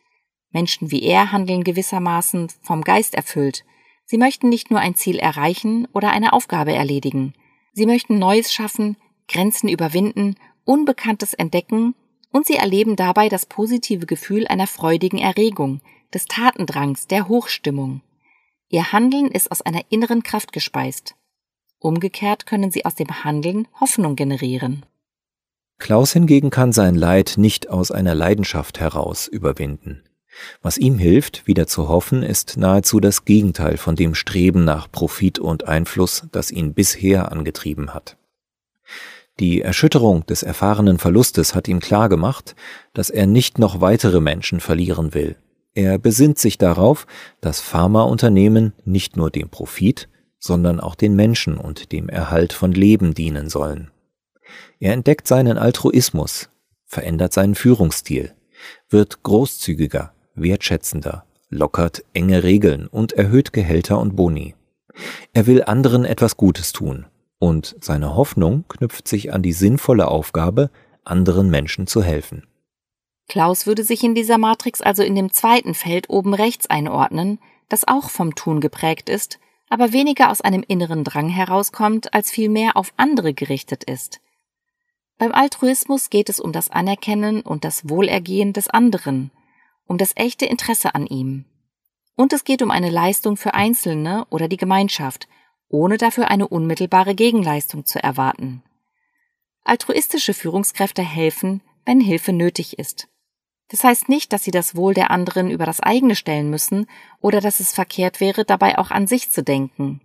Menschen 0.51 0.91
wie 0.91 1.03
er 1.03 1.31
handeln 1.31 1.63
gewissermaßen 1.63 2.49
vom 2.63 2.83
Geist 2.83 3.15
erfüllt. 3.15 3.65
Sie 4.11 4.17
möchten 4.17 4.49
nicht 4.49 4.71
nur 4.71 4.81
ein 4.81 4.95
Ziel 4.95 5.19
erreichen 5.19 5.87
oder 5.93 6.11
eine 6.13 6.33
Aufgabe 6.33 6.73
erledigen. 6.73 7.35
Sie 7.75 7.85
möchten 7.85 8.19
Neues 8.19 8.55
schaffen, 8.55 8.97
Grenzen 9.29 9.69
überwinden, 9.69 10.37
Unbekanntes 10.65 11.35
entdecken 11.35 11.95
und 12.33 12.47
sie 12.47 12.57
erleben 12.57 12.97
dabei 12.97 13.29
das 13.29 13.45
positive 13.45 14.07
Gefühl 14.07 14.47
einer 14.47 14.67
freudigen 14.67 15.19
Erregung, 15.19 15.83
des 16.15 16.25
Tatendrangs, 16.25 17.07
der 17.07 17.29
Hochstimmung. 17.29 18.01
Ihr 18.71 18.93
Handeln 18.93 19.31
ist 19.31 19.53
aus 19.53 19.61
einer 19.61 19.83
inneren 19.91 20.23
Kraft 20.23 20.53
gespeist. 20.55 21.15
Umgekehrt 21.79 22.47
können 22.47 22.71
sie 22.71 22.87
aus 22.87 22.95
dem 22.95 23.25
Handeln 23.25 23.69
Hoffnung 23.79 24.17
generieren. 24.17 24.87
Klaus 25.79 26.15
hingegen 26.15 26.49
kann 26.49 26.73
sein 26.73 26.95
Leid 26.95 27.35
nicht 27.37 27.69
aus 27.69 27.91
einer 27.91 28.15
Leidenschaft 28.15 28.81
heraus 28.81 29.29
überwinden. 29.29 30.08
Was 30.63 30.79
ihm 30.79 30.99
hilft, 30.99 31.47
wieder 31.47 31.67
zu 31.67 31.89
hoffen, 31.89 32.23
ist 32.23 32.57
nahezu 32.57 33.01
das 33.01 33.25
Gegenteil 33.25 33.77
von 33.77 33.97
dem 33.97 34.15
Streben 34.15 34.65
nach 34.65 34.91
Profit 34.91 35.39
und 35.39 35.69
Einfluss, 35.69 36.27
das 36.33 36.51
ihn 36.51 36.75
bisher 36.75 37.33
angetrieben 37.33 37.95
hat. 37.95 38.17
Die 39.41 39.63
Erschütterung 39.63 40.27
des 40.27 40.43
erfahrenen 40.43 40.99
Verlustes 40.99 41.55
hat 41.55 41.69
ihm 41.69 41.79
klargemacht, 41.81 42.57
dass 42.93 43.09
er 43.09 43.27
nicht 43.27 43.59
noch 43.59 43.81
weitere 43.81 44.21
Menschen 44.21 44.59
verlieren 44.59 45.15
will. 45.15 45.37
Er 45.75 45.99
besinnt 45.99 46.39
sich 46.39 46.59
darauf, 46.59 47.07
dass 47.41 47.61
Pharmaunternehmen 47.61 48.73
nicht 48.85 49.17
nur 49.17 49.31
dem 49.31 49.49
Profit, 49.49 50.09
sondern 50.41 50.81
auch 50.81 50.97
den 50.97 51.15
Menschen 51.15 51.57
und 51.57 51.93
dem 51.93 52.09
Erhalt 52.09 52.53
von 52.53 52.73
Leben 52.73 53.15
dienen 53.15 53.49
sollen. 53.49 53.91
Er 54.81 54.93
entdeckt 54.93 55.29
seinen 55.29 55.57
Altruismus, 55.57 56.49
verändert 56.85 57.33
seinen 57.33 57.55
Führungsstil, 57.55 58.35
wird 58.89 59.23
großzügiger, 59.23 60.13
wertschätzender, 60.43 61.25
lockert 61.51 62.05
enge 62.13 62.43
Regeln 62.43 62.87
und 62.87 63.13
erhöht 63.13 63.53
Gehälter 63.53 63.99
und 63.99 64.17
Boni. 64.17 64.55
Er 65.33 65.47
will 65.47 65.63
anderen 65.65 66.05
etwas 66.05 66.37
Gutes 66.37 66.73
tun, 66.73 67.07
Und 67.39 67.77
seine 67.81 68.17
Hoffnung 68.17 68.65
knüpft 68.69 69.07
sich 69.07 69.33
an 69.33 69.43
die 69.43 69.53
sinnvolle 69.53 70.09
Aufgabe, 70.09 70.71
anderen 71.05 71.51
Menschen 71.51 71.87
zu 71.87 72.03
helfen. 72.03 72.47
Klaus 73.29 73.67
würde 73.67 73.85
sich 73.85 74.03
in 74.03 74.15
dieser 74.15 74.39
Matrix 74.39 74.81
also 74.81 75.03
in 75.03 75.15
dem 75.15 75.31
zweiten 75.31 75.75
Feld 75.75 76.11
oben 76.11 76.35
rechts 76.35 76.69
einordnen, 76.69 77.39
das 77.69 77.87
auch 77.87 78.11
vom 78.11 78.35
Tun 78.35 78.61
geprägt 78.61 79.09
ist, 79.09 79.39
aber 79.69 79.93
weniger 79.93 80.31
aus 80.31 80.41
einem 80.41 80.65
inneren 80.67 81.05
Drang 81.05 81.29
herauskommt, 81.29 82.15
als 82.15 82.31
vielmehr 82.31 82.77
auf 82.77 82.93
andere 82.97 83.35
gerichtet 83.35 83.85
ist. 83.85 84.21
Beim 85.19 85.33
Altruismus 85.33 86.11
geht 86.11 86.29
es 86.29 86.41
um 86.41 86.53
das 86.53 86.71
Anerkennen 86.71 87.43
und 87.43 87.65
das 87.65 87.89
Wohlergehen 87.89 88.53
des 88.53 88.69
anderen, 88.69 89.31
um 89.89 89.99
das 89.99 90.13
echte 90.15 90.47
Interesse 90.47 90.95
an 90.95 91.07
ihm. 91.07 91.45
Und 92.15 92.33
es 92.33 92.45
geht 92.45 92.63
um 92.63 92.71
eine 92.71 92.91
Leistung 92.91 93.37
für 93.37 93.55
Einzelne 93.55 94.27
oder 94.31 94.47
die 94.47 94.57
Gemeinschaft, 94.57 95.29
ohne 95.69 95.99
dafür 95.99 96.31
eine 96.31 96.47
unmittelbare 96.47 97.15
Gegenleistung 97.15 97.85
zu 97.85 98.03
erwarten. 98.03 98.63
Altruistische 99.65 100.35
Führungskräfte 100.35 101.03
helfen, 101.03 101.63
wenn 101.85 102.01
Hilfe 102.01 102.33
nötig 102.33 102.79
ist. 102.79 103.09
Das 103.69 103.85
heißt 103.85 104.09
nicht, 104.09 104.33
dass 104.33 104.45
sie 104.45 104.51
das 104.51 104.77
Wohl 104.77 104.95
der 104.95 105.11
anderen 105.11 105.51
über 105.51 105.67
das 105.67 105.81
eigene 105.81 106.17
stellen 106.17 106.49
müssen 106.49 106.87
oder 107.21 107.41
dass 107.41 107.61
es 107.61 107.73
verkehrt 107.73 108.21
wäre, 108.21 108.45
dabei 108.45 108.79
auch 108.79 108.91
an 108.91 109.07
sich 109.07 109.31
zu 109.31 109.43
denken. 109.43 110.01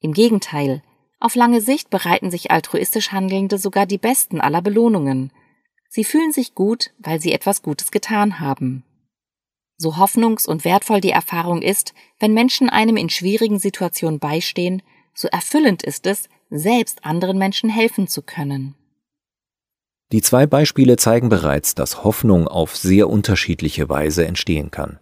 Im 0.00 0.12
Gegenteil, 0.12 0.82
auf 1.20 1.34
lange 1.34 1.60
Sicht 1.60 1.90
bereiten 1.90 2.30
sich 2.30 2.50
altruistisch 2.50 3.12
Handelnde 3.12 3.58
sogar 3.58 3.86
die 3.86 3.98
besten 3.98 4.40
aller 4.40 4.60
Belohnungen. 4.60 5.32
Sie 5.88 6.04
fühlen 6.04 6.32
sich 6.32 6.54
gut, 6.54 6.92
weil 6.98 7.20
sie 7.20 7.32
etwas 7.32 7.62
Gutes 7.62 7.90
getan 7.90 8.40
haben. 8.40 8.84
So 9.76 9.96
hoffnungs- 9.96 10.46
und 10.46 10.64
wertvoll 10.64 11.00
die 11.00 11.10
Erfahrung 11.10 11.62
ist, 11.62 11.94
wenn 12.18 12.34
Menschen 12.34 12.68
einem 12.68 12.96
in 12.96 13.10
schwierigen 13.10 13.58
Situationen 13.58 14.18
beistehen, 14.18 14.82
so 15.14 15.28
erfüllend 15.28 15.82
ist 15.82 16.06
es, 16.06 16.28
selbst 16.50 17.04
anderen 17.04 17.38
Menschen 17.38 17.70
helfen 17.70 18.06
zu 18.06 18.22
können. 18.22 18.74
Die 20.12 20.22
zwei 20.22 20.46
Beispiele 20.46 20.96
zeigen 20.96 21.28
bereits, 21.28 21.74
dass 21.74 22.04
Hoffnung 22.04 22.46
auf 22.46 22.76
sehr 22.76 23.08
unterschiedliche 23.08 23.88
Weise 23.88 24.26
entstehen 24.26 24.70
kann 24.70 24.98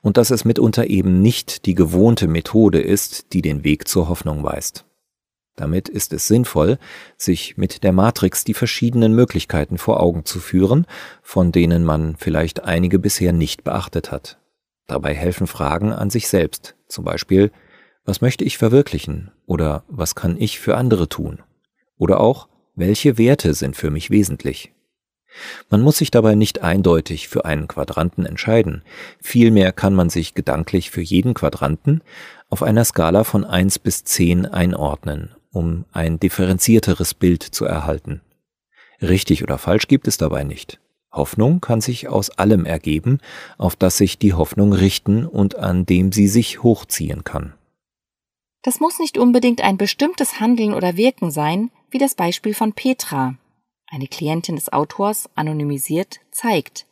und 0.00 0.16
dass 0.16 0.30
es 0.30 0.44
mitunter 0.44 0.88
eben 0.88 1.20
nicht 1.20 1.66
die 1.66 1.74
gewohnte 1.74 2.26
Methode 2.26 2.80
ist, 2.80 3.32
die 3.32 3.42
den 3.42 3.62
Weg 3.62 3.86
zur 3.86 4.08
Hoffnung 4.08 4.42
weist. 4.42 4.85
Damit 5.56 5.88
ist 5.88 6.12
es 6.12 6.28
sinnvoll, 6.28 6.78
sich 7.16 7.56
mit 7.56 7.82
der 7.82 7.92
Matrix 7.92 8.44
die 8.44 8.54
verschiedenen 8.54 9.14
Möglichkeiten 9.14 9.78
vor 9.78 10.00
Augen 10.00 10.26
zu 10.26 10.38
führen, 10.38 10.86
von 11.22 11.50
denen 11.50 11.82
man 11.82 12.16
vielleicht 12.16 12.64
einige 12.64 12.98
bisher 12.98 13.32
nicht 13.32 13.64
beachtet 13.64 14.12
hat. 14.12 14.38
Dabei 14.86 15.14
helfen 15.14 15.46
Fragen 15.46 15.92
an 15.92 16.10
sich 16.10 16.28
selbst, 16.28 16.76
zum 16.88 17.04
Beispiel, 17.04 17.50
was 18.04 18.20
möchte 18.20 18.44
ich 18.44 18.58
verwirklichen 18.58 19.32
oder 19.46 19.82
was 19.88 20.14
kann 20.14 20.36
ich 20.38 20.60
für 20.60 20.76
andere 20.76 21.08
tun? 21.08 21.42
Oder 21.96 22.20
auch, 22.20 22.48
welche 22.74 23.18
Werte 23.18 23.54
sind 23.54 23.74
für 23.74 23.90
mich 23.90 24.10
wesentlich? 24.10 24.72
Man 25.68 25.82
muss 25.82 25.98
sich 25.98 26.10
dabei 26.10 26.34
nicht 26.34 26.62
eindeutig 26.62 27.28
für 27.28 27.44
einen 27.44 27.68
Quadranten 27.68 28.24
entscheiden, 28.24 28.82
vielmehr 29.20 29.72
kann 29.72 29.94
man 29.94 30.08
sich 30.08 30.34
gedanklich 30.34 30.90
für 30.90 31.02
jeden 31.02 31.34
Quadranten 31.34 32.02
auf 32.48 32.62
einer 32.62 32.84
Skala 32.84 33.24
von 33.24 33.44
1 33.44 33.80
bis 33.80 34.04
10 34.04 34.46
einordnen, 34.46 35.35
um 35.56 35.86
ein 35.92 36.20
differenzierteres 36.20 37.14
Bild 37.14 37.42
zu 37.42 37.64
erhalten. 37.64 38.20
Richtig 39.00 39.42
oder 39.42 39.56
falsch 39.56 39.88
gibt 39.88 40.06
es 40.06 40.18
dabei 40.18 40.44
nicht. 40.44 40.78
Hoffnung 41.10 41.62
kann 41.62 41.80
sich 41.80 42.08
aus 42.08 42.28
allem 42.30 42.66
ergeben, 42.66 43.20
auf 43.56 43.74
das 43.74 43.96
sich 43.96 44.18
die 44.18 44.34
Hoffnung 44.34 44.74
richten 44.74 45.24
und 45.26 45.56
an 45.56 45.86
dem 45.86 46.12
sie 46.12 46.28
sich 46.28 46.62
hochziehen 46.62 47.24
kann. 47.24 47.54
Das 48.62 48.80
muss 48.80 48.98
nicht 48.98 49.16
unbedingt 49.16 49.62
ein 49.62 49.78
bestimmtes 49.78 50.40
Handeln 50.40 50.74
oder 50.74 50.96
Wirken 50.96 51.30
sein, 51.30 51.70
wie 51.90 51.98
das 51.98 52.14
Beispiel 52.14 52.52
von 52.52 52.74
Petra, 52.74 53.36
eine 53.86 54.08
Klientin 54.08 54.56
des 54.56 54.72
Autors, 54.72 55.30
anonymisiert, 55.36 56.20
zeigt. 56.32 56.86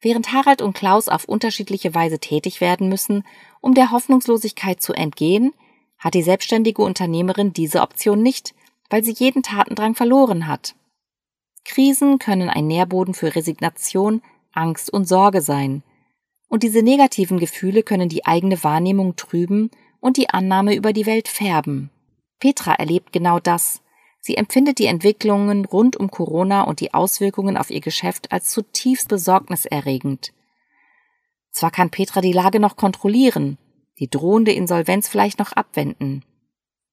Während 0.00 0.32
Harald 0.32 0.62
und 0.62 0.74
Klaus 0.74 1.08
auf 1.08 1.24
unterschiedliche 1.24 1.94
Weise 1.94 2.20
tätig 2.20 2.60
werden 2.60 2.88
müssen, 2.88 3.24
um 3.60 3.74
der 3.74 3.90
Hoffnungslosigkeit 3.90 4.80
zu 4.80 4.92
entgehen, 4.92 5.52
hat 5.98 6.14
die 6.14 6.22
selbstständige 6.22 6.82
Unternehmerin 6.82 7.52
diese 7.52 7.82
Option 7.82 8.22
nicht, 8.22 8.54
weil 8.90 9.04
sie 9.04 9.12
jeden 9.12 9.42
Tatendrang 9.42 9.94
verloren 9.94 10.46
hat. 10.46 10.74
Krisen 11.64 12.18
können 12.18 12.48
ein 12.48 12.66
Nährboden 12.66 13.14
für 13.14 13.34
Resignation, 13.34 14.22
Angst 14.52 14.90
und 14.92 15.06
Sorge 15.06 15.42
sein. 15.42 15.82
Und 16.48 16.62
diese 16.62 16.82
negativen 16.82 17.38
Gefühle 17.38 17.82
können 17.82 18.08
die 18.08 18.24
eigene 18.24 18.62
Wahrnehmung 18.64 19.16
trüben 19.16 19.70
und 20.00 20.16
die 20.16 20.30
Annahme 20.30 20.74
über 20.74 20.92
die 20.92 21.06
Welt 21.06 21.28
färben. 21.28 21.90
Petra 22.38 22.74
erlebt 22.74 23.12
genau 23.12 23.38
das. 23.38 23.82
Sie 24.20 24.36
empfindet 24.36 24.78
die 24.78 24.86
Entwicklungen 24.86 25.64
rund 25.64 25.96
um 25.96 26.10
Corona 26.10 26.62
und 26.62 26.80
die 26.80 26.94
Auswirkungen 26.94 27.56
auf 27.56 27.70
ihr 27.70 27.80
Geschäft 27.80 28.32
als 28.32 28.50
zutiefst 28.50 29.08
besorgniserregend. 29.08 30.32
Zwar 31.50 31.70
kann 31.70 31.90
Petra 31.90 32.20
die 32.20 32.32
Lage 32.32 32.60
noch 32.60 32.76
kontrollieren, 32.76 33.58
die 33.98 34.08
drohende 34.08 34.52
Insolvenz 34.52 35.08
vielleicht 35.08 35.38
noch 35.38 35.52
abwenden. 35.52 36.24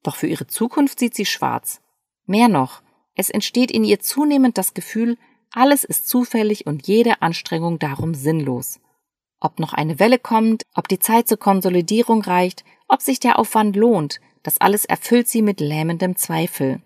Doch 0.03 0.15
für 0.15 0.27
ihre 0.27 0.47
Zukunft 0.47 0.99
sieht 0.99 1.15
sie 1.15 1.25
schwarz. 1.25 1.81
Mehr 2.25 2.47
noch, 2.47 2.81
es 3.15 3.29
entsteht 3.29 3.71
in 3.71 3.83
ihr 3.83 3.99
zunehmend 3.99 4.57
das 4.57 4.73
Gefühl, 4.73 5.17
alles 5.51 5.83
ist 5.83 6.07
zufällig 6.07 6.67
und 6.67 6.87
jede 6.87 7.21
Anstrengung 7.21 7.79
darum 7.79 8.13
sinnlos. 8.13 8.79
Ob 9.39 9.59
noch 9.59 9.73
eine 9.73 9.99
Welle 9.99 10.19
kommt, 10.19 10.63
ob 10.73 10.87
die 10.87 10.99
Zeit 10.99 11.27
zur 11.27 11.37
Konsolidierung 11.37 12.21
reicht, 12.21 12.65
ob 12.87 13.01
sich 13.01 13.19
der 13.19 13.39
Aufwand 13.39 13.75
lohnt, 13.75 14.19
das 14.43 14.59
alles 14.59 14.85
erfüllt 14.85 15.27
sie 15.27 15.41
mit 15.41 15.59
lähmendem 15.59 16.15
Zweifel. 16.15 16.81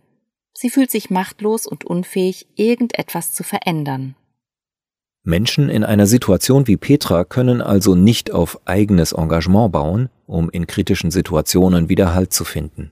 Sie 0.53 0.69
fühlt 0.69 0.91
sich 0.91 1.09
machtlos 1.09 1.65
und 1.65 1.85
unfähig, 1.85 2.47
irgendetwas 2.55 3.33
zu 3.33 3.43
verändern. 3.43 4.15
Menschen 5.29 5.69
in 5.69 5.83
einer 5.83 6.07
Situation 6.07 6.67
wie 6.67 6.75
Petra 6.75 7.23
können 7.23 7.61
also 7.61 7.95
nicht 7.95 8.31
auf 8.31 8.59
eigenes 8.65 9.13
Engagement 9.13 9.71
bauen, 9.71 10.09
um 10.25 10.49
in 10.49 10.67
kritischen 10.67 11.11
Situationen 11.11 11.87
wieder 11.87 12.13
Halt 12.13 12.33
zu 12.33 12.43
finden. 12.43 12.91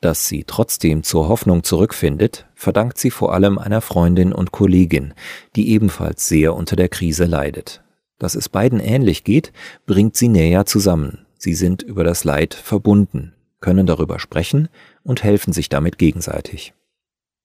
Dass 0.00 0.26
sie 0.26 0.44
trotzdem 0.44 1.02
zur 1.02 1.28
Hoffnung 1.28 1.62
zurückfindet, 1.62 2.46
verdankt 2.54 2.98
sie 2.98 3.10
vor 3.10 3.34
allem 3.34 3.58
einer 3.58 3.82
Freundin 3.82 4.32
und 4.32 4.50
Kollegin, 4.50 5.12
die 5.56 5.70
ebenfalls 5.70 6.26
sehr 6.26 6.54
unter 6.54 6.74
der 6.74 6.88
Krise 6.88 7.26
leidet. 7.26 7.82
Dass 8.18 8.34
es 8.34 8.48
beiden 8.48 8.80
ähnlich 8.80 9.22
geht, 9.22 9.52
bringt 9.86 10.16
sie 10.16 10.28
näher 10.28 10.64
zusammen. 10.64 11.26
Sie 11.36 11.54
sind 11.54 11.82
über 11.82 12.02
das 12.02 12.24
Leid 12.24 12.54
verbunden, 12.54 13.34
können 13.60 13.86
darüber 13.86 14.18
sprechen 14.18 14.68
und 15.04 15.22
helfen 15.22 15.52
sich 15.52 15.68
damit 15.68 15.98
gegenseitig. 15.98 16.72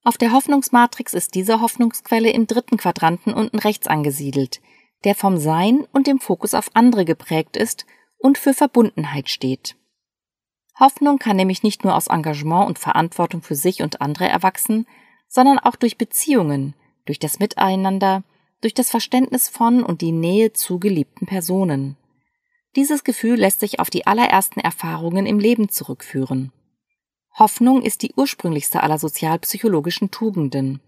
Auf 0.03 0.17
der 0.17 0.33
Hoffnungsmatrix 0.33 1.13
ist 1.13 1.33
diese 1.33 1.61
Hoffnungsquelle 1.61 2.29
im 2.29 2.45
dritten 2.45 2.77
Quadranten 2.77 3.33
unten 3.33 3.57
rechts 3.57 3.87
angesiedelt, 3.87 4.61
der 5.05 5.15
vom 5.15 5.37
Sein 5.37 5.87
und 5.93 6.07
dem 6.07 6.19
Fokus 6.19 6.53
auf 6.53 6.71
andere 6.73 7.05
geprägt 7.05 7.55
ist 7.55 7.85
und 8.17 8.37
für 8.37 8.53
Verbundenheit 8.53 9.29
steht. 9.29 9.77
Hoffnung 10.77 11.19
kann 11.19 11.37
nämlich 11.37 11.63
nicht 11.63 11.83
nur 11.83 11.95
aus 11.95 12.07
Engagement 12.07 12.67
und 12.67 12.79
Verantwortung 12.79 13.41
für 13.41 13.55
sich 13.55 13.81
und 13.81 14.01
andere 14.01 14.27
erwachsen, 14.27 14.87
sondern 15.29 15.59
auch 15.59 15.75
durch 15.75 15.97
Beziehungen, 15.97 16.73
durch 17.05 17.19
das 17.19 17.39
Miteinander, 17.39 18.23
durch 18.59 18.73
das 18.73 18.89
Verständnis 18.89 19.49
von 19.49 19.83
und 19.83 20.01
die 20.01 20.11
Nähe 20.11 20.51
zu 20.51 20.79
geliebten 20.79 21.27
Personen. 21.27 21.95
Dieses 22.75 23.03
Gefühl 23.03 23.37
lässt 23.37 23.59
sich 23.59 23.79
auf 23.79 23.89
die 23.89 24.07
allerersten 24.07 24.59
Erfahrungen 24.59 25.25
im 25.25 25.39
Leben 25.39 25.69
zurückführen. 25.69 26.51
Hoffnung 27.37 27.81
ist 27.81 28.03
die 28.03 28.13
ursprünglichste 28.15 28.83
aller 28.83 28.99
sozialpsychologischen 28.99 30.11
Tugenden. 30.11 30.81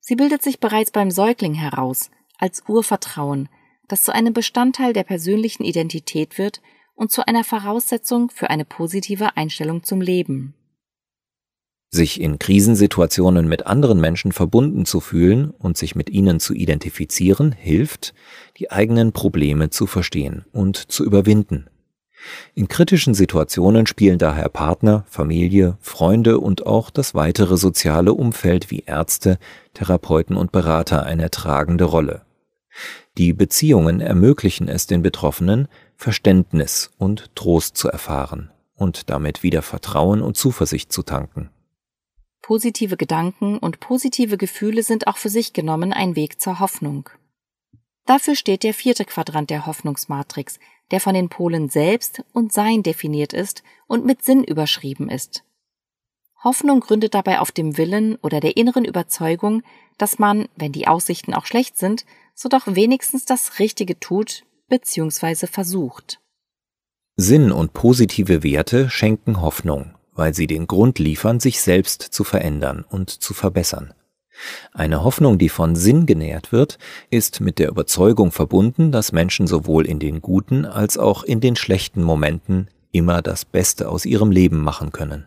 Sie 0.00 0.14
bildet 0.14 0.42
sich 0.42 0.60
bereits 0.60 0.90
beim 0.90 1.10
Säugling 1.10 1.54
heraus, 1.54 2.10
als 2.38 2.62
Urvertrauen, 2.68 3.48
das 3.88 4.04
zu 4.04 4.12
einem 4.12 4.32
Bestandteil 4.32 4.92
der 4.92 5.04
persönlichen 5.04 5.64
Identität 5.64 6.38
wird 6.38 6.60
und 6.94 7.10
zu 7.10 7.26
einer 7.26 7.44
Voraussetzung 7.44 8.30
für 8.30 8.50
eine 8.50 8.64
positive 8.64 9.36
Einstellung 9.36 9.84
zum 9.84 10.00
Leben. 10.00 10.54
Sich 11.88 12.20
in 12.20 12.38
Krisensituationen 12.38 13.48
mit 13.48 13.66
anderen 13.66 14.00
Menschen 14.00 14.32
verbunden 14.32 14.86
zu 14.86 15.00
fühlen 15.00 15.50
und 15.50 15.78
sich 15.78 15.94
mit 15.94 16.10
ihnen 16.10 16.40
zu 16.40 16.52
identifizieren, 16.52 17.52
hilft, 17.52 18.12
die 18.58 18.70
eigenen 18.70 19.12
Probleme 19.12 19.70
zu 19.70 19.86
verstehen 19.86 20.44
und 20.52 20.76
zu 20.76 21.04
überwinden. 21.04 21.70
In 22.54 22.68
kritischen 22.68 23.14
Situationen 23.14 23.86
spielen 23.86 24.18
daher 24.18 24.48
Partner, 24.48 25.04
Familie, 25.08 25.76
Freunde 25.80 26.38
und 26.38 26.66
auch 26.66 26.90
das 26.90 27.14
weitere 27.14 27.56
soziale 27.56 28.14
Umfeld 28.14 28.70
wie 28.70 28.84
Ärzte, 28.86 29.38
Therapeuten 29.74 30.36
und 30.36 30.52
Berater 30.52 31.04
eine 31.04 31.30
tragende 31.30 31.84
Rolle. 31.84 32.22
Die 33.18 33.32
Beziehungen 33.32 34.00
ermöglichen 34.00 34.68
es 34.68 34.86
den 34.86 35.02
Betroffenen, 35.02 35.68
Verständnis 35.96 36.90
und 36.98 37.34
Trost 37.34 37.76
zu 37.76 37.88
erfahren 37.88 38.50
und 38.74 39.08
damit 39.08 39.42
wieder 39.42 39.62
Vertrauen 39.62 40.20
und 40.20 40.36
Zuversicht 40.36 40.92
zu 40.92 41.02
tanken. 41.02 41.50
Positive 42.42 42.96
Gedanken 42.96 43.58
und 43.58 43.80
positive 43.80 44.36
Gefühle 44.36 44.82
sind 44.82 45.06
auch 45.06 45.16
für 45.16 45.30
sich 45.30 45.52
genommen 45.52 45.92
ein 45.92 46.14
Weg 46.14 46.40
zur 46.40 46.60
Hoffnung. 46.60 47.08
Dafür 48.04 48.36
steht 48.36 48.62
der 48.62 48.72
vierte 48.72 49.04
Quadrant 49.04 49.50
der 49.50 49.66
Hoffnungsmatrix, 49.66 50.60
der 50.90 51.00
von 51.00 51.14
den 51.14 51.28
Polen 51.28 51.68
selbst 51.68 52.22
und 52.32 52.52
Sein 52.52 52.82
definiert 52.82 53.32
ist 53.32 53.62
und 53.86 54.04
mit 54.04 54.22
Sinn 54.22 54.44
überschrieben 54.44 55.08
ist. 55.08 55.44
Hoffnung 56.44 56.80
gründet 56.80 57.14
dabei 57.14 57.40
auf 57.40 57.50
dem 57.50 57.76
Willen 57.76 58.16
oder 58.16 58.40
der 58.40 58.56
inneren 58.56 58.84
Überzeugung, 58.84 59.62
dass 59.98 60.18
man, 60.18 60.46
wenn 60.56 60.72
die 60.72 60.86
Aussichten 60.86 61.34
auch 61.34 61.46
schlecht 61.46 61.78
sind, 61.78 62.04
so 62.34 62.48
doch 62.48 62.66
wenigstens 62.66 63.24
das 63.24 63.58
Richtige 63.58 63.98
tut 63.98 64.44
bzw. 64.68 65.46
versucht. 65.46 66.20
Sinn 67.16 67.50
und 67.50 67.72
positive 67.72 68.42
Werte 68.42 68.90
schenken 68.90 69.40
Hoffnung, 69.40 69.94
weil 70.12 70.34
sie 70.34 70.46
den 70.46 70.66
Grund 70.66 70.98
liefern, 70.98 71.40
sich 71.40 71.62
selbst 71.62 72.02
zu 72.02 72.24
verändern 72.24 72.84
und 72.88 73.10
zu 73.10 73.32
verbessern. 73.32 73.94
Eine 74.72 75.02
Hoffnung, 75.02 75.38
die 75.38 75.48
von 75.48 75.76
Sinn 75.76 76.06
genährt 76.06 76.52
wird, 76.52 76.78
ist 77.10 77.40
mit 77.40 77.58
der 77.58 77.68
Überzeugung 77.68 78.32
verbunden, 78.32 78.92
dass 78.92 79.12
Menschen 79.12 79.46
sowohl 79.46 79.86
in 79.86 79.98
den 79.98 80.20
guten 80.20 80.64
als 80.64 80.98
auch 80.98 81.22
in 81.22 81.40
den 81.40 81.56
schlechten 81.56 82.02
Momenten 82.02 82.68
immer 82.92 83.22
das 83.22 83.44
Beste 83.44 83.88
aus 83.88 84.04
ihrem 84.04 84.30
Leben 84.30 84.62
machen 84.62 84.92
können. 84.92 85.26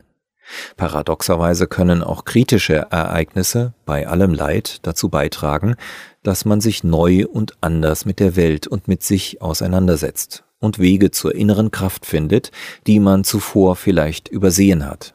Paradoxerweise 0.78 1.68
können 1.68 2.04
auch 2.04 2.26
kritische 2.26 2.88
Ereignisse 2.90 3.74
bei 3.86 4.08
allem 4.08 4.34
Leid 4.34 4.80
dazu 4.82 5.10
beitragen, 5.10 5.76
dass 6.24 6.46
man 6.46 6.60
sich 6.60 6.84
neu 6.84 7.26
und 7.28 7.54
anders 7.62 8.06
mit 8.06 8.20
der 8.20 8.36
Welt 8.36 8.68
und 8.68 8.88
mit 8.88 9.04
sich 9.04 9.42
auseinandersetzt 9.42 10.44
und 10.60 10.80
Wege 10.80 11.12
zur 11.12 11.36
inneren 11.36 11.72
Kraft 11.72 12.06
findet, 12.06 12.52
die 12.88 13.00
man 13.00 13.24
zuvor 13.24 13.76
vielleicht 13.76 14.28
übersehen 14.28 14.86
hat. 14.86 15.14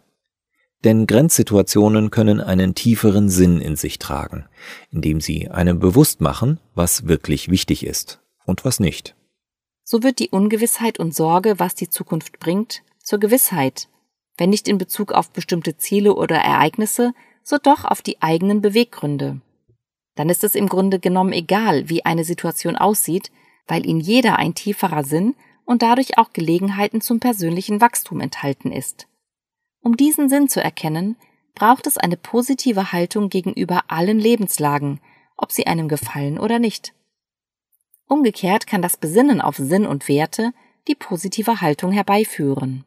Denn 0.85 1.07
Grenzsituationen 1.07 2.11
können 2.11 2.41
einen 2.41 2.75
tieferen 2.75 3.31
Sinn 3.31 3.61
in 3.61 3.75
sich 3.75 3.99
tragen, 3.99 4.45
indem 4.91 5.23
sie 5.23 5.51
einem 5.51 5.81
bewusst 5.81 6.21
machen, 6.21 6.61
was 6.75 7.09
wirklich 7.09 7.51
wichtig 7.51 7.87
ist 7.87 8.21
und 8.45 8.67
was 8.67 8.81
nicht. 8.81 9.17
So 9.83 10.03
wird 10.03 10.19
die 10.19 10.29
Ungewissheit 10.29 10.99
und 10.99 11.15
Sorge, 11.15 11.59
was 11.59 11.75
die 11.75 11.89
Zukunft 11.89 12.39
bringt, 12.39 12.83
zur 13.03 13.19
Gewissheit, 13.19 13.89
wenn 14.37 14.51
nicht 14.51 14.69
in 14.69 14.79
Bezug 14.79 15.13
auf 15.13 15.31
bestimmte 15.31 15.77
Ziele 15.79 16.15
oder 16.15 16.37
Ereignisse, 16.37 17.13
so 17.43 17.57
doch 17.59 17.85
auf 17.85 18.03
die 18.03 18.21
eigenen 18.23 18.61
Beweggründe. 18.61 19.41
Dann 20.17 20.29
ist 20.29 20.45
es 20.45 20.55
im 20.55 20.69
Grunde 20.69 21.01
genommen 21.01 21.33
egal, 21.33 21.89
wie 21.89 22.05
eine 22.05 22.25
Situation 22.25 22.77
aussieht, 22.77 23.31
weil 23.67 23.87
in 23.87 24.01
jeder 24.01 24.37
ein 24.37 24.55
tieferer 24.55 25.05
Sinn 25.05 25.35
und 25.65 25.83
dadurch 25.83 26.19
auch 26.19 26.33
Gelegenheiten 26.33 27.01
zum 27.01 27.21
persönlichen 27.21 27.81
Wachstum 27.81 28.21
enthalten 28.21 28.71
ist. 28.71 29.07
Um 29.85 29.99
diesen 29.99 30.31
Sinn 30.31 30.49
zu 30.49 30.63
erkennen, 30.63 31.17
braucht 31.55 31.87
es 31.87 31.99
eine 31.99 32.17
positive 32.17 32.91
Haltung 32.91 33.29
gegenüber 33.29 33.83
allen 33.89 34.19
Lebenslagen, 34.19 34.99
ob 35.37 35.53
sie 35.53 35.67
einem 35.67 35.89
gefallen 35.89 36.39
oder 36.39 36.59
nicht. 36.59 36.95
Umgekehrt 38.09 38.67
kann 38.67 38.81
das 38.81 38.97
Besinnen 38.97 39.43
auf 39.43 39.57
Sinn 39.57 39.87
und 39.87 40.09
Werte 40.09 40.53
die 40.89 40.95
positive 40.95 41.61
Haltung 41.61 41.93
herbeiführen. 41.93 42.85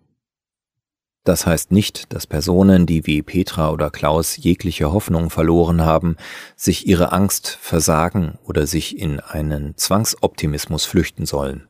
Das 1.24 1.46
heißt 1.46 1.72
nicht, 1.72 2.14
dass 2.14 2.26
Personen, 2.26 2.88
die 2.88 3.06
wie 3.06 3.22
Petra 3.22 3.70
oder 3.72 3.92
Klaus 3.92 4.36
jegliche 4.38 4.92
Hoffnung 4.92 5.30
verloren 5.30 5.82
haben, 5.82 6.16
sich 6.56 6.88
ihre 6.88 7.12
Angst 7.12 7.60
versagen 7.62 8.40
oder 8.44 8.66
sich 8.66 8.98
in 8.98 9.20
einen 9.20 9.78
Zwangsoptimismus 9.78 10.86
flüchten 10.86 11.28
sollen. 11.28 11.68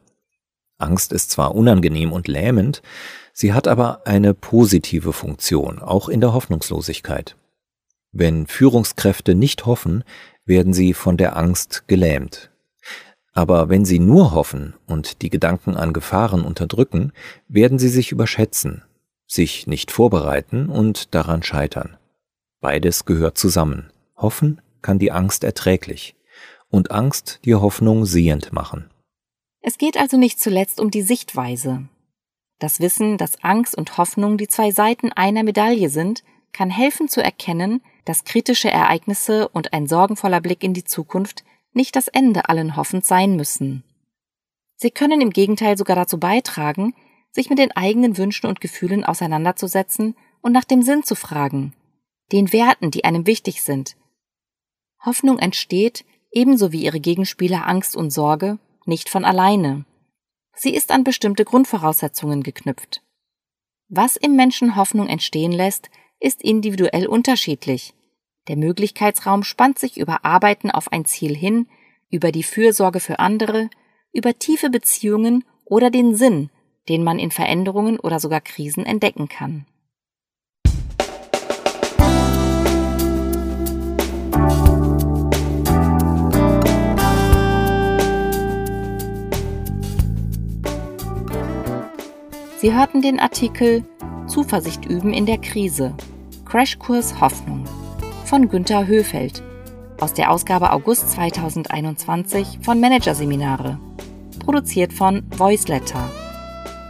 Angst 0.77 1.11
ist 1.11 1.31
zwar 1.31 1.55
unangenehm 1.55 2.11
und 2.11 2.27
lähmend, 2.27 2.81
sie 3.33 3.53
hat 3.53 3.67
aber 3.67 4.05
eine 4.05 4.33
positive 4.33 5.13
Funktion, 5.13 5.79
auch 5.79 6.09
in 6.09 6.21
der 6.21 6.33
Hoffnungslosigkeit. 6.33 7.35
Wenn 8.11 8.47
Führungskräfte 8.47 9.35
nicht 9.35 9.65
hoffen, 9.65 10.03
werden 10.45 10.73
sie 10.73 10.93
von 10.93 11.17
der 11.17 11.35
Angst 11.35 11.87
gelähmt. 11.87 12.51
Aber 13.33 13.69
wenn 13.69 13.85
sie 13.85 13.99
nur 13.99 14.33
hoffen 14.33 14.73
und 14.87 15.21
die 15.21 15.29
Gedanken 15.29 15.75
an 15.75 15.93
Gefahren 15.93 16.43
unterdrücken, 16.43 17.11
werden 17.47 17.77
sie 17.79 17.89
sich 17.89 18.11
überschätzen 18.11 18.83
sich 19.27 19.67
nicht 19.67 19.91
vorbereiten 19.91 20.69
und 20.69 21.13
daran 21.13 21.43
scheitern. 21.43 21.97
Beides 22.61 23.05
gehört 23.05 23.37
zusammen. 23.37 23.91
Hoffen 24.15 24.61
kann 24.81 24.99
die 24.99 25.11
Angst 25.11 25.43
erträglich 25.43 26.15
und 26.69 26.91
Angst 26.91 27.41
die 27.45 27.53
Hoffnung 27.55 28.05
sehend 28.05 28.53
machen. 28.53 28.89
Es 29.67 29.77
geht 29.77 29.97
also 29.97 30.15
nicht 30.15 30.39
zuletzt 30.39 30.79
um 30.79 30.91
die 30.91 31.01
Sichtweise. 31.01 31.89
Das 32.57 32.79
Wissen, 32.79 33.17
dass 33.17 33.43
Angst 33.43 33.77
und 33.77 33.97
Hoffnung 33.97 34.37
die 34.37 34.47
zwei 34.47 34.71
Seiten 34.71 35.11
einer 35.11 35.43
Medaille 35.43 35.89
sind, 35.89 36.23
kann 36.53 36.69
helfen 36.69 37.09
zu 37.09 37.21
erkennen, 37.21 37.81
dass 38.05 38.23
kritische 38.23 38.71
Ereignisse 38.71 39.49
und 39.49 39.73
ein 39.73 39.85
sorgenvoller 39.85 40.39
Blick 40.39 40.63
in 40.63 40.73
die 40.73 40.85
Zukunft 40.85 41.43
nicht 41.73 41.97
das 41.97 42.07
Ende 42.07 42.47
allen 42.47 42.77
Hoffens 42.77 43.09
sein 43.09 43.35
müssen. 43.35 43.83
Sie 44.77 44.89
können 44.89 45.19
im 45.19 45.31
Gegenteil 45.31 45.77
sogar 45.77 45.97
dazu 45.97 46.17
beitragen, 46.17 46.93
sich 47.31 47.49
mit 47.49 47.59
den 47.59 47.73
eigenen 47.73 48.17
Wünschen 48.17 48.47
und 48.47 48.61
Gefühlen 48.61 49.03
auseinanderzusetzen 49.03 50.15
und 50.39 50.53
nach 50.53 50.63
dem 50.63 50.81
Sinn 50.81 51.03
zu 51.03 51.13
fragen, 51.13 51.73
den 52.31 52.53
Werten, 52.53 52.89
die 52.89 53.03
einem 53.03 53.27
wichtig 53.27 53.61
sind. 53.61 53.97
Hoffnung 55.05 55.39
entsteht, 55.39 56.05
ebenso 56.31 56.71
wie 56.71 56.85
ihre 56.85 57.01
Gegenspieler 57.01 57.67
Angst 57.67 57.97
und 57.97 58.11
Sorge, 58.11 58.59
nicht 58.87 59.09
von 59.09 59.25
alleine. 59.25 59.85
Sie 60.53 60.73
ist 60.73 60.91
an 60.91 61.03
bestimmte 61.03 61.45
Grundvoraussetzungen 61.45 62.43
geknüpft. 62.43 63.03
Was 63.89 64.15
im 64.15 64.35
Menschen 64.35 64.75
Hoffnung 64.75 65.07
entstehen 65.07 65.51
lässt, 65.51 65.89
ist 66.19 66.41
individuell 66.41 67.07
unterschiedlich. 67.07 67.93
Der 68.47 68.57
Möglichkeitsraum 68.57 69.43
spannt 69.43 69.77
sich 69.79 69.97
über 69.97 70.25
Arbeiten 70.25 70.71
auf 70.71 70.91
ein 70.91 71.05
Ziel 71.05 71.35
hin, 71.35 71.67
über 72.09 72.31
die 72.31 72.43
Fürsorge 72.43 72.99
für 72.99 73.19
andere, 73.19 73.69
über 74.13 74.37
tiefe 74.37 74.69
Beziehungen 74.69 75.43
oder 75.65 75.89
den 75.91 76.15
Sinn, 76.15 76.49
den 76.89 77.03
man 77.03 77.19
in 77.19 77.31
Veränderungen 77.31 77.99
oder 77.99 78.19
sogar 78.19 78.41
Krisen 78.41 78.85
entdecken 78.85 79.27
kann. 79.27 79.65
Sie 92.67 92.75
hörten 92.75 93.01
den 93.01 93.17
Artikel 93.17 93.85
Zuversicht 94.27 94.83
üben 94.83 95.13
in 95.13 95.25
der 95.25 95.37
Krise. 95.37 95.95
Crashkurs 96.43 97.21
Hoffnung 97.21 97.63
von 98.25 98.49
Günter 98.49 98.85
Höfeld 98.85 99.41
aus 100.01 100.13
der 100.13 100.29
Ausgabe 100.29 100.73
August 100.73 101.11
2021 101.11 102.59
von 102.61 102.81
Managerseminare, 102.81 103.79
produziert 104.43 104.91
von 104.91 105.23
Voiceletter. 105.37 106.11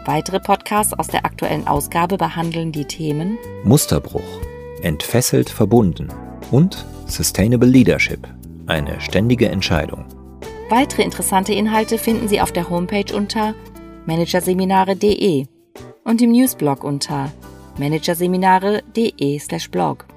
Weitere 0.05 0.39
Podcasts 0.39 0.93
aus 0.93 1.09
der 1.09 1.25
aktuellen 1.25 1.67
Ausgabe 1.67 2.17
behandeln 2.17 2.71
die 2.71 2.85
Themen 2.85 3.37
Musterbruch, 3.63 4.41
entfesselt 4.81 5.47
verbunden 5.47 6.07
und 6.49 6.87
Sustainable 7.05 7.69
Leadership, 7.69 8.27
eine 8.65 8.99
ständige 8.99 9.49
Entscheidung. 9.49 10.05
Weitere 10.71 11.03
interessante 11.03 11.53
Inhalte 11.53 11.99
finden 11.99 12.27
Sie 12.27 12.41
auf 12.41 12.51
der 12.51 12.67
Homepage 12.67 13.15
unter 13.15 13.53
managerseminare.de 14.07 15.45
und 16.07 16.21
im 16.21 16.31
Newsblog 16.31 16.85
unter 16.85 17.29
managerseminare.de/blog. 17.77 20.16